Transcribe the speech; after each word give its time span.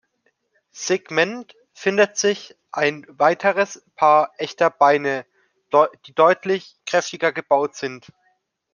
Segment 0.73 1.53
findet 1.73 2.17
sich 2.17 2.55
ein 2.71 3.05
weiteres 3.07 3.83
Paar 3.95 4.31
echter 4.39 4.71
Beine, 4.71 5.27
die 6.07 6.15
deutlich 6.15 6.75
kräftiger 6.87 7.31
gebaut 7.31 7.75
sind. 7.75 8.07